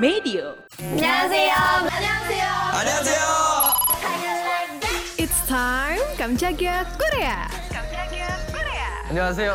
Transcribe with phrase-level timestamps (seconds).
[0.00, 0.56] Medio.
[0.80, 1.54] 안녕하세요.
[1.88, 2.46] 안녕하세요.
[2.72, 3.24] 안녕하세요.
[5.20, 7.48] It's time Kamchaga Korea.
[9.10, 9.50] 안녕하세요.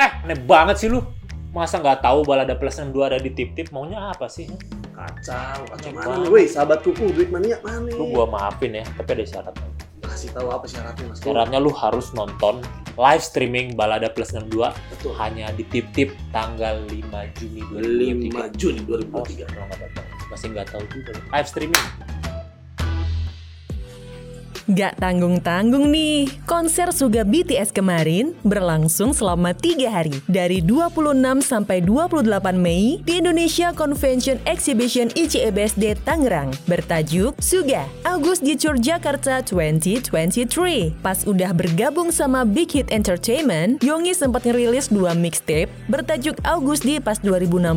[0.00, 1.04] Eh, aneh banget sih lu.
[1.52, 3.68] Masa nggak tahu balada plus 62 ada di tip-tip?
[3.76, 4.48] Maunya apa sih?
[4.96, 6.16] Kacau, kacau Wah.
[6.16, 7.92] mana nih, woi, sahabat kuku, duit mania mana nih?
[7.92, 9.68] Lu gua maafin ya, tapi ada syaratnya.
[10.00, 11.20] Kasih tahu apa syaratnya, Mas.
[11.20, 12.64] Syaratnya lu harus nonton
[12.97, 15.13] live streaming balada plus 62 Betul.
[15.21, 18.57] hanya di tip-tip tanggal 5 Juni 5 2023.
[18.57, 18.79] Juni
[19.13, 19.45] Oh, 2023.
[19.45, 20.05] kalau nggak tahu.
[20.27, 21.11] Masih nggak tahu juga.
[21.31, 21.85] Live streaming.
[24.67, 32.27] Gak tanggung-tanggung nih, konser Suga BTS kemarin berlangsung selama 3 hari dari 26 sampai 28
[32.59, 40.99] Mei di Indonesia Convention Exhibition ICEBSD Tangerang bertajuk Suga August di Jakarta 2023.
[40.99, 46.99] Pas udah bergabung sama Big Hit Entertainment, Yongi sempat ngerilis dua mixtape bertajuk August di
[46.99, 47.71] pas 2016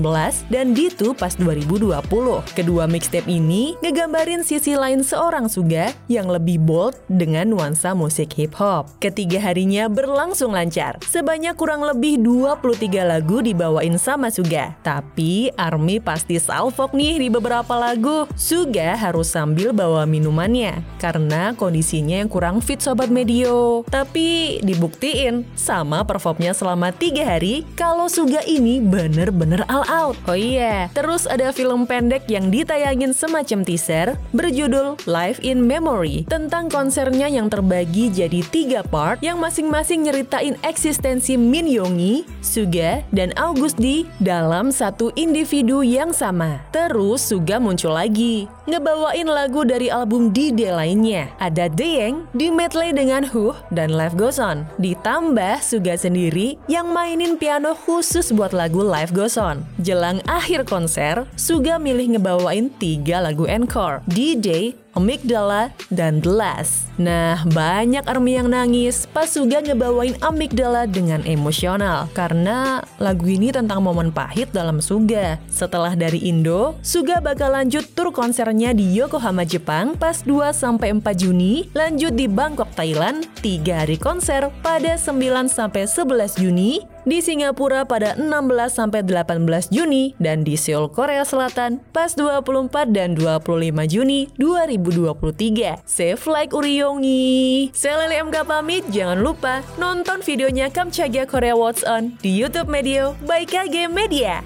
[0.51, 2.02] dan Ditu pas 2020.
[2.51, 8.56] Kedua mixtape ini ngegambarin sisi lain seorang Suga yang lebih bold dengan nuansa musik hip
[8.56, 8.88] hop.
[8.96, 10.96] Ketiga harinya berlangsung lancar.
[11.04, 14.73] Sebanyak kurang lebih 23 lagu dibawain sama Suga.
[14.80, 18.24] Tapi Army pasti salfok nih di beberapa lagu.
[18.32, 23.84] Suga harus sambil bawa minumannya karena kondisinya yang kurang fit sobat medio.
[23.90, 30.16] Tapi dibuktiin sama performnya selama tiga hari kalau Suga ini bener-bener all out.
[30.30, 36.70] Oh iya, terus ada film pendek yang ditayangin semacam teaser berjudul Live in Memory tentang
[36.71, 43.82] konsernya yang terbagi jadi tiga part yang masing-masing nyeritain eksistensi Min Yongi, Suga, dan August
[43.82, 46.63] D dalam satu individu yang sama.
[46.71, 51.26] Terus Suga muncul lagi, ngebawain lagu dari album D-Day lainnya.
[51.43, 54.63] Ada Deyeng, di medley dengan Huh, dan Life Goes On.
[54.79, 59.66] Ditambah Suga sendiri yang mainin piano khusus buat lagu Life Goes On.
[59.82, 64.06] Jelang akhir konser, Suga milih ngebawain tiga lagu encore.
[64.06, 66.91] D-Day, Amygdala, dan The Last.
[67.00, 73.81] Nah, banyak army yang nangis pas Suga ngebawain Amygdala dengan emosional karena lagu ini tentang
[73.81, 75.41] momen pahit dalam Suga.
[75.48, 82.12] Setelah dari Indo, Suga bakal lanjut tur konsernya di Yokohama, Jepang pas 2-4 Juni, lanjut
[82.12, 90.44] di Bangkok, Thailand, 3 hari konser pada 9-11 Juni, di Singapura pada 16-18 Juni, dan
[90.44, 93.49] di Seoul, Korea Selatan pas 24 dan 25
[93.88, 95.81] Juni 2023.
[95.88, 97.72] Save like Uriyongi.
[97.72, 103.16] Saya Leli MK pamit, jangan lupa nonton videonya Kamchaga Korea What's On di YouTube Media
[103.25, 104.44] by KG Media.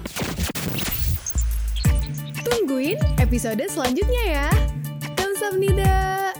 [2.65, 4.49] Tungguin episode selanjutnya ya.
[5.13, 6.33] Kamsahamnida.